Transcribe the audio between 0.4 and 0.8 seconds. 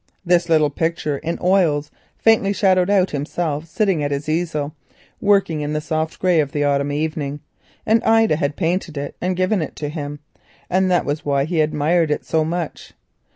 little